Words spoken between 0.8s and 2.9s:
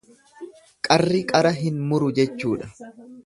Qarri qara hin muru jechuudha.